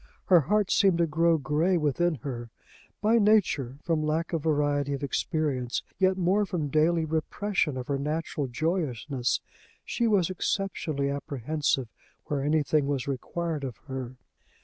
Her 0.25 0.39
heart 0.41 0.71
seemed 0.71 0.97
to 0.97 1.05
grow 1.05 1.37
gray 1.37 1.77
within 1.77 2.15
her. 2.23 2.49
By 3.03 3.19
nature, 3.19 3.77
from 3.83 4.01
lack 4.01 4.33
of 4.33 4.41
variety 4.41 4.93
of 4.93 5.03
experience, 5.03 5.83
yet 5.99 6.17
more 6.17 6.43
from 6.43 6.69
daily 6.69 7.05
repression 7.05 7.77
of 7.77 7.85
her 7.85 7.99
natural 7.99 8.47
joyousness, 8.47 9.41
she 9.85 10.07
was 10.07 10.31
exceptionally 10.31 11.09
apprehensive 11.11 11.87
where 12.25 12.41
anything 12.41 12.87
was 12.87 13.07
required 13.07 13.63
of 13.63 13.77
her. 13.85 14.15